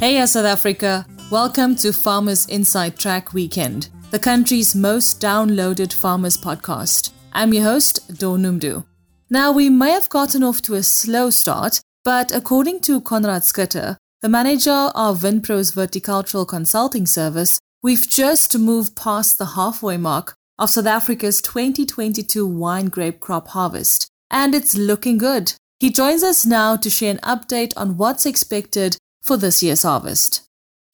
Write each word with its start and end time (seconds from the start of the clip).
Hey, 0.00 0.24
South 0.24 0.46
Africa. 0.46 1.04
Welcome 1.30 1.76
to 1.76 1.92
Farmers 1.92 2.46
Inside 2.46 2.98
Track 2.98 3.34
Weekend, 3.34 3.90
the 4.10 4.18
country's 4.18 4.74
most 4.74 5.20
downloaded 5.20 5.92
farmers 5.92 6.38
podcast. 6.38 7.10
I'm 7.34 7.52
your 7.52 7.64
host, 7.64 8.10
Donumdu. 8.14 8.86
Now, 9.28 9.52
we 9.52 9.68
may 9.68 9.90
have 9.90 10.08
gotten 10.08 10.42
off 10.42 10.62
to 10.62 10.74
a 10.76 10.82
slow 10.82 11.28
start, 11.28 11.82
but 12.02 12.34
according 12.34 12.80
to 12.80 13.02
Conrad 13.02 13.42
Schutte, 13.42 13.98
the 14.22 14.28
manager 14.30 14.90
of 14.94 15.20
Vinpro's 15.20 15.72
Viticultural 15.72 16.48
Consulting 16.48 17.04
Service, 17.04 17.60
we've 17.82 18.08
just 18.08 18.58
moved 18.58 18.96
past 18.96 19.36
the 19.36 19.52
halfway 19.54 19.98
mark 19.98 20.34
of 20.58 20.70
South 20.70 20.86
Africa's 20.86 21.42
2022 21.42 22.46
wine 22.46 22.86
grape 22.86 23.20
crop 23.20 23.48
harvest, 23.48 24.08
and 24.30 24.54
it's 24.54 24.74
looking 24.74 25.18
good. 25.18 25.52
He 25.78 25.90
joins 25.90 26.22
us 26.22 26.46
now 26.46 26.76
to 26.76 26.88
share 26.88 27.10
an 27.10 27.18
update 27.18 27.74
on 27.76 27.98
what's 27.98 28.24
expected 28.24 28.96
for 29.22 29.36
this 29.36 29.62
year's 29.62 29.82
harvest. 29.82 30.42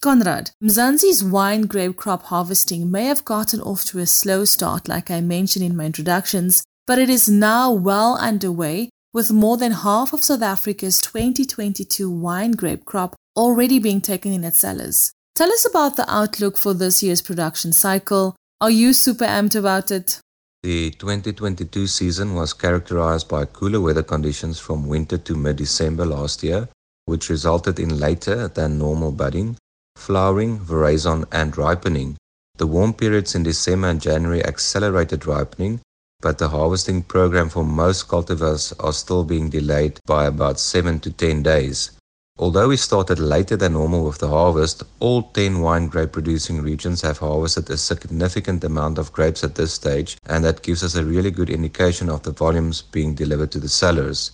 Conrad, 0.02 0.50
Mzansi's 0.62 1.24
wine 1.24 1.62
grape 1.62 1.96
crop 1.96 2.24
harvesting 2.24 2.90
may 2.90 3.06
have 3.06 3.24
gotten 3.24 3.60
off 3.60 3.84
to 3.86 3.98
a 3.98 4.06
slow 4.06 4.44
start, 4.44 4.88
like 4.88 5.10
I 5.10 5.20
mentioned 5.20 5.64
in 5.64 5.76
my 5.76 5.86
introductions, 5.86 6.62
but 6.86 6.98
it 6.98 7.08
is 7.08 7.28
now 7.28 7.72
well 7.72 8.16
underway 8.18 8.90
with 9.12 9.32
more 9.32 9.56
than 9.56 9.72
half 9.72 10.12
of 10.12 10.22
South 10.22 10.42
Africa's 10.42 11.00
2022 11.00 12.10
wine 12.10 12.52
grape 12.52 12.84
crop 12.84 13.16
already 13.36 13.78
being 13.78 14.00
taken 14.00 14.32
in 14.32 14.44
at 14.44 14.54
cellars. 14.54 15.12
Tell 15.34 15.52
us 15.52 15.66
about 15.68 15.96
the 15.96 16.10
outlook 16.12 16.56
for 16.56 16.74
this 16.74 17.02
year's 17.02 17.22
production 17.22 17.72
cycle. 17.72 18.36
Are 18.60 18.70
you 18.70 18.92
super 18.92 19.24
amped 19.24 19.58
about 19.58 19.90
it? 19.90 20.20
The 20.62 20.90
2022 20.90 21.86
season 21.86 22.34
was 22.34 22.52
characterized 22.52 23.28
by 23.28 23.44
cooler 23.44 23.80
weather 23.80 24.02
conditions 24.02 24.58
from 24.58 24.86
winter 24.86 25.18
to 25.18 25.36
mid 25.36 25.56
December 25.56 26.04
last 26.04 26.42
year, 26.42 26.68
which 27.06 27.30
resulted 27.30 27.80
in 27.80 27.98
later 27.98 28.48
than 28.48 28.78
normal 28.78 29.10
budding, 29.10 29.56
flowering, 29.96 30.58
veraison, 30.58 31.24
and 31.32 31.56
ripening. 31.56 32.16
The 32.58 32.66
warm 32.66 32.94
periods 32.94 33.34
in 33.34 33.42
December 33.42 33.88
and 33.88 34.00
January 34.00 34.44
accelerated 34.44 35.26
ripening, 35.26 35.80
but 36.20 36.38
the 36.38 36.48
harvesting 36.48 37.02
program 37.02 37.48
for 37.48 37.64
most 37.64 38.08
cultivars 38.08 38.72
are 38.80 38.92
still 38.92 39.24
being 39.24 39.50
delayed 39.50 40.00
by 40.06 40.26
about 40.26 40.58
7 40.58 41.00
to 41.00 41.10
10 41.12 41.42
days. 41.42 41.90
Although 42.38 42.68
we 42.68 42.76
started 42.76 43.18
later 43.18 43.56
than 43.56 43.72
normal 43.72 44.04
with 44.04 44.18
the 44.18 44.28
harvest, 44.28 44.82
all 45.00 45.22
10 45.22 45.60
wine 45.60 45.86
grape 45.86 46.12
producing 46.12 46.60
regions 46.60 47.00
have 47.02 47.18
harvested 47.18 47.70
a 47.70 47.78
significant 47.78 48.62
amount 48.64 48.98
of 48.98 49.12
grapes 49.12 49.42
at 49.42 49.54
this 49.54 49.72
stage, 49.72 50.18
and 50.26 50.44
that 50.44 50.62
gives 50.62 50.82
us 50.82 50.96
a 50.96 51.04
really 51.04 51.30
good 51.30 51.48
indication 51.48 52.10
of 52.10 52.24
the 52.24 52.32
volumes 52.32 52.82
being 52.82 53.14
delivered 53.14 53.50
to 53.52 53.58
the 53.58 53.68
cellars. 53.68 54.32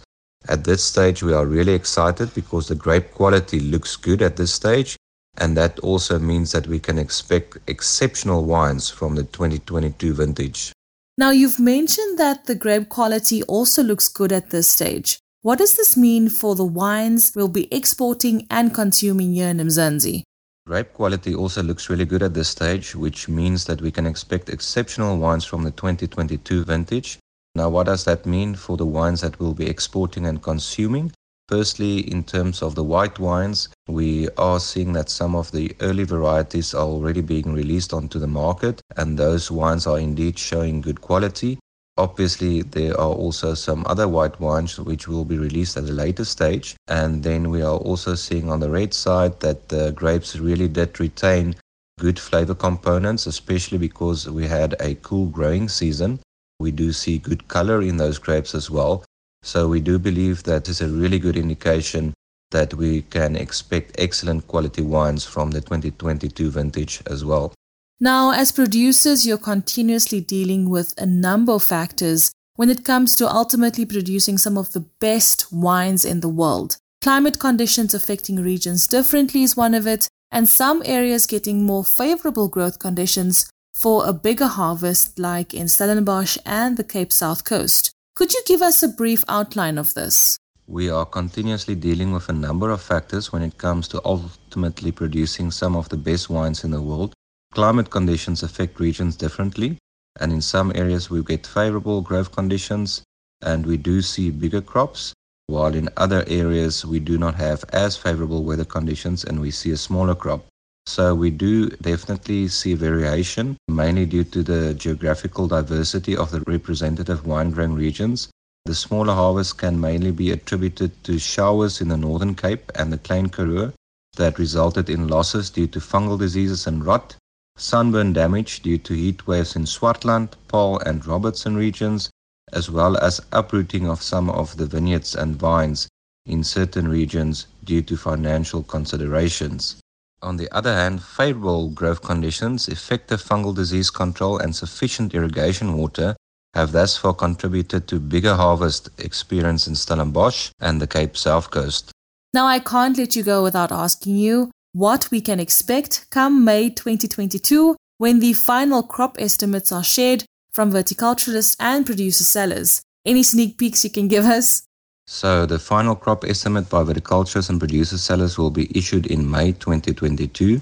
At 0.49 0.65
this 0.65 0.83
stage, 0.83 1.23
we 1.23 1.33
are 1.33 1.47
really 1.47 1.73
excited 1.73 2.35
because 2.35 2.69
the 2.69 2.75
grape 2.75 3.13
quality 3.13 3.61
looks 3.61 3.97
good 3.97 4.23
at 4.23 4.37
this 4.37 4.53
stage, 4.53 4.97
and 5.39 5.57
that 5.57 5.79
also 5.81 6.19
means 6.19 6.53
that 6.53 6.67
we 6.67 6.81
can 6.81 6.99
expect 6.99 7.59
exceptional 7.67 8.45
wines 8.45 8.91
from 8.91 9.15
the 9.15 9.23
2022 9.25 10.15
vintage. 10.15 10.73
Now, 11.17 11.31
you've 11.31 11.61
mentioned 11.61 12.19
that 12.19 12.47
the 12.47 12.55
grape 12.55 12.89
quality 12.89 13.43
also 13.45 13.83
looks 13.83 14.09
good 14.09 14.33
at 14.33 14.51
this 14.51 14.69
stage. 14.69 15.19
What 15.43 15.59
does 15.59 15.75
this 15.75 15.97
mean 15.97 16.29
for 16.29 16.55
the 16.55 16.65
wines 16.65 17.33
we'll 17.35 17.49
be 17.49 17.73
exporting 17.75 18.47
and 18.51 18.75
consuming 18.75 19.35
here 19.35 19.49
in 19.49 19.59
Mzansi? 19.59 20.23
Grape 20.67 20.93
quality 20.93 21.35
also 21.35 21.63
looks 21.63 21.91
really 21.91 22.05
good 22.05 22.23
at 22.23 22.35
this 22.35 22.49
stage, 22.49 22.95
which 22.95 23.29
means 23.29 23.65
that 23.65 23.81
we 23.81 23.91
can 23.91 24.07
expect 24.07 24.49
exceptional 24.49 25.19
wines 25.19 25.45
from 25.45 25.65
the 25.65 25.73
2022 25.73 26.65
vintage. 26.65 27.19
Now, 27.55 27.69
what 27.69 27.87
does 27.87 28.05
that 28.05 28.25
mean 28.25 28.55
for 28.55 28.77
the 28.77 28.87
wines 28.87 29.21
that 29.21 29.39
we'll 29.39 29.55
be 29.55 29.69
exporting 29.69 30.27
and 30.27 30.43
consuming? 30.43 31.13
Firstly, 31.49 31.99
in 32.11 32.25
terms 32.25 32.63
of 32.63 32.75
the 32.75 32.85
white 32.85 33.19
wines, 33.19 33.69
we 33.87 34.29
are 34.39 34.59
seeing 34.59 34.95
that 34.95 35.11
some 35.11 35.35
of 35.35 35.53
the 35.53 35.77
early 35.81 36.05
varieties 36.05 36.73
are 36.73 36.87
already 36.87 37.21
being 37.21 37.53
released 37.53 37.93
onto 37.93 38.19
the 38.19 38.27
market, 38.27 38.81
and 38.97 39.19
those 39.19 39.51
wines 39.51 39.87
are 39.87 39.99
indeed 39.99 40.39
showing 40.39 40.81
good 40.81 41.03
quality. 41.03 41.59
Obviously, 41.99 42.63
there 42.63 42.99
are 42.99 43.13
also 43.13 43.53
some 43.53 43.85
other 43.87 44.09
white 44.09 44.41
wines 44.41 44.81
which 44.81 45.07
will 45.07 45.27
be 45.27 45.37
released 45.37 45.77
at 45.77 45.85
a 45.85 45.93
later 45.93 46.25
stage. 46.25 46.75
And 46.89 47.23
then 47.23 47.51
we 47.51 47.61
are 47.61 47.77
also 47.77 48.15
seeing 48.15 48.51
on 48.51 48.61
the 48.61 48.71
red 48.71 48.95
side 48.95 49.41
that 49.41 49.69
the 49.69 49.93
grapes 49.93 50.37
really 50.37 50.69
did 50.69 50.99
retain 50.99 51.55
good 52.01 52.19
flavor 52.19 52.55
components, 52.55 53.27
especially 53.27 53.77
because 53.77 54.27
we 54.27 54.47
had 54.47 54.75
a 54.81 54.95
cool 54.97 55.27
growing 55.27 55.69
season. 55.69 56.21
We 56.63 56.71
do 56.71 56.93
see 56.93 57.19
good 57.19 57.49
color 57.49 57.83
in 57.83 57.97
those 57.97 58.19
grapes 58.19 58.55
as 58.55 58.71
well. 58.71 59.05
So 59.43 59.69
we 59.69 59.81
do 59.81 59.99
believe 59.99 60.45
that 60.45 60.69
is 60.69 60.81
a 60.81 60.89
really 60.89 61.19
good 61.19 61.37
indication 61.37 62.15
that 62.53 62.73
we 62.75 63.03
can 63.03 63.35
expect 63.35 63.97
excellent 63.99 64.47
quality 64.47 64.83
wines 64.83 65.25
from 65.25 65.51
the 65.51 65.61
2022 65.61 66.51
vintage 66.51 67.03
as 67.07 67.25
well. 67.25 67.53
Now, 67.99 68.31
as 68.31 68.53
producers, 68.53 69.27
you're 69.27 69.39
continuously 69.39 70.21
dealing 70.21 70.71
with 70.71 70.95
a 70.97 71.07
number 71.07 71.53
of 71.53 71.65
factors 71.65 72.31
when 72.55 72.71
it 72.71 72.85
comes 72.85 73.17
to 73.17 73.29
ultimately 73.29 73.85
producing 73.85 74.39
some 74.39 74.57
of 74.57 74.73
the 74.73 74.87
best 75.01 75.53
wines 75.53 76.05
in 76.05 76.21
the 76.21 76.29
world. 76.29 76.77
Climate 77.01 77.41
conditions 77.41 77.95
affecting 77.95 78.37
regions 78.37 78.87
differently 78.87 79.43
is 79.43 79.57
one 79.57 79.75
of 79.75 79.87
it, 79.87 80.09
and 80.31 80.49
some 80.49 80.83
areas 80.85 81.27
getting 81.27 81.65
more 81.67 81.85
favorable 81.85 82.47
growth 82.47 82.79
conditions 82.79 83.51
for 83.83 84.07
a 84.07 84.13
bigger 84.13 84.47
harvest, 84.47 85.19
like 85.19 85.53
in 85.53 85.67
Stellenbosch 85.67 86.39
and 86.47 86.77
the 86.77 86.85
Cape 86.85 87.13
South 87.13 87.43
Coast. 87.43 87.91
Could 88.15 88.33
you 88.33 88.41
give 88.47 88.63
us 88.63 88.81
a 88.81 88.89
brief 88.89 89.25
outline 89.29 89.77
of 89.77 89.95
this? 89.95 90.39
We 90.69 90.89
are 90.89 91.05
continuously 91.05 91.75
dealing 91.75 92.13
with 92.13 92.29
a 92.29 92.33
number 92.33 92.71
of 92.71 92.81
factors 92.81 93.33
when 93.33 93.43
it 93.43 93.59
comes 93.59 93.89
to 93.89 94.01
ultimately 94.05 94.93
producing 94.93 95.51
some 95.51 95.75
of 95.75 95.89
the 95.89 95.97
best 95.97 96.31
wines 96.31 96.63
in 96.63 96.71
the 96.71 96.81
world. 96.81 97.13
Climate 97.53 97.91
conditions 97.91 98.45
affect 98.45 98.79
regions 98.79 99.17
differently, 99.17 99.79
and 100.21 100.33
in 100.33 100.41
some 100.41 100.71
areas 100.77 101.11
we 101.11 101.21
get 101.25 101.45
favorable 101.45 102.03
growth 102.03 102.31
conditions 102.31 103.03
and 103.43 103.67
we 103.67 103.77
do 103.77 104.01
see 104.01 104.31
bigger 104.31 104.63
crops, 104.63 105.13
while 105.49 105.75
in 105.75 105.89
other 105.97 106.23
areas 106.29 106.87
we 106.87 107.01
do 107.01 107.19
not 107.19 107.35
have 107.35 107.65
as 107.73 107.97
favorable 107.97 108.45
weather 108.45 108.65
conditions 108.65 109.25
and 109.25 109.41
we 109.41 109.51
see 109.51 109.73
a 109.73 109.77
smaller 109.77 110.15
crop. 110.15 110.45
So 110.87 111.15
we 111.15 111.31
do 111.31 111.71
definitely 111.71 112.49
see 112.49 112.75
variation, 112.75 113.57
mainly 113.69 114.05
due 114.05 114.25
to 114.25 114.43
the 114.43 114.75
geographical 114.75 115.47
diversity 115.47 116.17
of 116.17 116.31
the 116.31 116.41
representative 116.41 117.25
wine 117.25 117.53
growing 117.53 117.75
regions. 117.75 118.29
The 118.65 118.75
smaller 118.75 119.15
harvest 119.15 119.59
can 119.59 119.81
mainly 119.81 120.11
be 120.11 120.31
attributed 120.31 121.03
to 121.05 121.19
showers 121.19 121.81
in 121.81 121.89
the 121.89 121.97
Northern 121.97 122.35
Cape 122.35 122.71
and 122.75 122.93
the 122.93 122.99
Klein 122.99 123.29
Karoo 123.29 123.73
that 124.17 124.39
resulted 124.39 124.91
in 124.91 125.09
losses 125.09 125.51
due 125.51 125.67
to 125.69 125.81
fungal 125.81 126.19
diseases 126.19 126.67
and 126.67 126.85
rot, 126.85 127.17
sunburn 127.57 128.13
damage 128.13 128.61
due 128.63 128.79
to 128.79 128.95
heat 128.95 129.27
waves 129.27 129.57
in 129.57 129.67
Swartland, 129.67 130.35
Paarl, 130.49 130.79
and 130.81 131.07
Robertson 131.07 131.57
regions, 131.57 132.11
as 132.53 132.71
well 132.71 132.97
as 132.99 133.21
uprooting 133.33 133.89
of 133.89 134.03
some 134.03 134.29
of 134.29 134.57
the 134.57 134.67
vineyards 134.67 135.15
and 135.15 135.37
vines 135.37 135.89
in 136.27 136.45
certain 136.45 136.89
regions 136.89 137.47
due 137.65 137.83
to 137.83 137.97
financial 137.97 138.63
considerations. 138.63 139.82
On 140.23 140.37
the 140.37 140.51
other 140.53 140.73
hand, 140.73 141.03
favorable 141.03 141.69
growth 141.71 142.03
conditions, 142.03 142.69
effective 142.69 143.21
fungal 143.21 143.55
disease 143.55 143.91
control, 143.91 144.39
and 144.39 144.55
sufficient 144.55 145.15
irrigation 145.15 145.77
water 145.77 146.15
have 146.55 146.71
thus 146.71 146.97
far 146.97 147.15
contributed 147.15 147.89
to 147.89 147.99
bigger 147.99 148.37
harvest 148.37 148.89
experience 148.99 149.67
in 149.67 149.75
Stellenbosch 149.75 150.51
and 150.61 150.81
the 150.81 150.87
Cape 150.87 151.17
South 151.17 151.51
Coast. 151.51 151.91
Now, 152.33 152.47
I 152.47 152.61
can't 152.61 152.97
let 152.97 153.17
you 153.17 153.23
go 153.23 153.43
without 153.43 153.73
asking 153.73 154.17
you 154.17 154.51
what 154.73 155.11
we 155.11 155.21
can 155.21 155.41
expect 155.41 156.07
come 156.11 156.45
May 156.45 156.71
2022 156.71 157.77
when 157.99 158.21
the 158.21 158.33
final 158.33 158.83
crop 158.83 159.17
estimates 159.19 159.73
are 159.73 159.85
shared 159.85 160.25
from 160.53 160.73
viticulturists 160.73 161.57
and 161.59 161.85
producer 161.85 162.25
cellars. 162.25 162.83
Any 163.05 163.23
sneak 163.23 163.59
peeks 163.59 163.85
you 163.85 163.91
can 163.91 164.09
give 164.09 164.25
us? 164.25 164.63
So, 165.07 165.47
the 165.47 165.59
final 165.59 165.95
crop 165.95 166.25
estimate 166.25 166.69
by 166.69 166.85
viticulturists 166.85 167.51
and 167.51 167.59
producer 167.59 167.99
cellars 167.99 168.39
will 168.39 168.51
be 168.51 168.77
issued 168.77 169.07
in 169.07 169.31
May 169.31 169.53
2022. 169.53 170.61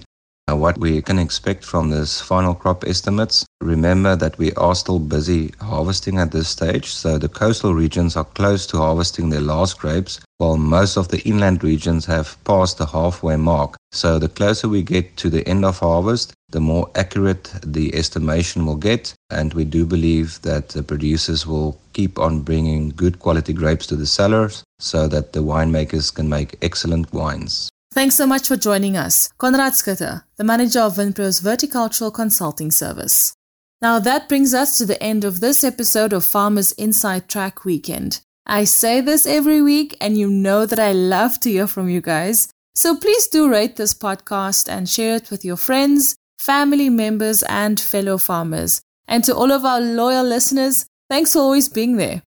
Now, 0.49 0.57
what 0.57 0.79
we 0.79 1.01
can 1.03 1.19
expect 1.19 1.65
from 1.65 1.91
this 1.91 2.21
final 2.21 2.55
crop 2.55 2.85
estimates, 2.85 3.47
remember 3.61 4.17
that 4.17 4.39
we 4.39 4.53
are 4.55 4.75
still 4.75 4.99
busy 4.99 5.53
harvesting 5.61 6.19
at 6.19 6.33
this 6.33 6.49
stage. 6.49 6.87
So, 6.87 7.19
the 7.19 7.29
coastal 7.29 7.75
regions 7.75 8.17
are 8.17 8.25
close 8.25 8.67
to 8.69 8.79
harvesting 8.79 9.31
their 9.31 9.41
last 9.41 9.79
grapes, 9.79 10.21
while 10.41 10.57
most 10.57 10.97
of 10.97 11.09
the 11.09 11.21
inland 11.29 11.63
regions 11.63 12.07
have 12.07 12.43
passed 12.45 12.79
the 12.79 12.87
halfway 12.87 13.37
mark. 13.37 13.77
So 13.93 14.19
the 14.19 14.29
closer 14.29 14.69
we 14.69 14.83
get 14.83 15.17
to 15.19 15.29
the 15.29 15.47
end 15.47 15.67
of 15.67 15.81
harvest, 15.81 16.33
the 16.49 16.61
more 16.61 16.91
accurate 16.95 17.53
the 17.63 17.95
estimation 17.95 18.65
will 18.65 18.77
get. 18.77 19.13
And 19.31 19.55
we 19.55 19.65
do 19.65 19.87
believe 19.87 20.41
that 20.43 20.71
the 20.71 20.83
producers 20.83 21.47
will 21.47 21.79
keep 21.93 22.19
on 22.19 22.41
bringing 22.41 22.91
good 22.91 23.19
quality 23.19 23.53
grapes 23.53 23.87
to 23.87 23.97
the 23.97 24.07
cellars 24.07 24.65
so 24.79 25.07
that 25.09 25.33
the 25.33 25.43
winemakers 25.43 26.13
can 26.15 26.29
make 26.29 26.57
excellent 26.63 27.13
wines. 27.13 27.71
Thanks 27.93 28.15
so 28.15 28.27
much 28.27 28.47
for 28.47 28.57
joining 28.57 28.97
us, 28.97 29.33
Conrad 29.39 29.73
Schutte, 29.73 30.23
the 30.37 30.45
manager 30.45 30.81
of 30.81 30.95
Vinpro's 30.95 31.41
Viticultural 31.41 32.15
Consulting 32.15 32.71
Service. 32.71 33.35
Now 33.83 33.99
that 33.99 34.29
brings 34.29 34.55
us 34.55 34.79
to 34.79 34.87
the 34.87 35.03
end 35.03 35.25
of 35.25 35.41
this 35.41 35.65
episode 35.65 36.13
of 36.13 36.25
Farmers 36.25 36.73
Inside 36.73 37.29
Track 37.29 37.65
Weekend. 37.65 38.21
I 38.47 38.65
say 38.65 39.01
this 39.01 39.27
every 39.27 39.61
week, 39.61 39.97
and 40.01 40.19
you 40.19 40.29
know 40.29 40.67
that 40.67 40.79
I 40.79 40.93
love 40.93 41.41
to 41.41 41.51
hear 41.51 41.67
from 41.67 41.89
you 41.89 42.01
guys. 42.01 42.53
So 42.75 42.97
please 42.97 43.27
do 43.27 43.51
rate 43.51 43.77
this 43.77 43.95
podcast 43.95 44.69
and 44.69 44.89
share 44.89 45.17
it 45.17 45.31
with 45.31 45.45
your 45.45 45.57
friends, 45.57 46.15
family 46.39 46.91
members, 46.91 47.43
and 47.45 47.79
fellow 47.79 48.19
farmers. 48.19 48.83
And 49.11 49.25
to 49.25 49.35
all 49.35 49.53
of 49.53 49.65
our 49.65 49.81
loyal 49.81 50.25
listeners, 50.25 50.87
thanks 51.11 51.33
for 51.35 51.41
always 51.41 51.69
being 51.69 51.97
there. 51.97 52.23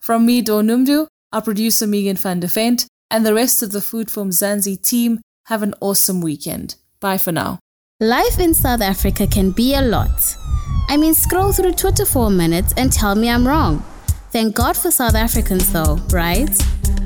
From 0.00 0.24
me, 0.24 0.42
Donumdu, 0.42 1.08
our 1.32 1.42
producer 1.42 1.86
Megan 1.86 2.16
van 2.16 2.40
de 2.40 2.46
Vent, 2.46 2.86
and 3.10 3.26
the 3.26 3.34
rest 3.34 3.62
of 3.62 3.72
the 3.72 3.80
Food 3.80 4.10
for 4.10 4.22
Mzansi 4.22 4.80
team, 4.80 5.20
have 5.46 5.62
an 5.62 5.74
awesome 5.80 6.20
weekend. 6.20 6.76
Bye 7.00 7.18
for 7.18 7.32
now. 7.32 7.58
Life 8.00 8.38
in 8.38 8.54
South 8.54 8.80
Africa 8.80 9.26
can 9.26 9.50
be 9.50 9.74
a 9.74 9.82
lot. 9.82 10.36
I 10.88 10.96
mean, 10.96 11.12
scroll 11.12 11.52
through 11.52 11.72
Twitter 11.72 12.06
for 12.06 12.28
a 12.28 12.30
minute 12.30 12.72
and 12.76 12.92
tell 12.92 13.16
me 13.16 13.28
I'm 13.28 13.46
wrong. 13.46 13.84
Thank 14.30 14.54
God 14.54 14.76
for 14.76 14.90
South 14.90 15.16
Africans, 15.16 15.72
though, 15.72 15.96
right? 16.10 16.50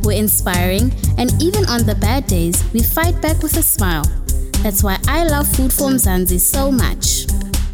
We're 0.02 0.19
inspiring, 0.19 0.93
and 1.17 1.32
even 1.40 1.64
on 1.67 1.87
the 1.87 1.94
bad 1.94 2.26
days, 2.26 2.62
we 2.73 2.82
fight 2.82 3.20
back 3.23 3.43
with 3.43 3.56
a 3.56 3.62
smile. 3.62 4.05
That's 4.62 4.82
why 4.82 4.99
I 5.08 5.25
love 5.25 5.49
Food 5.49 5.73
for 5.73 5.88
Mzansi 5.88 6.38
so 6.38 6.70
much. 6.70 7.21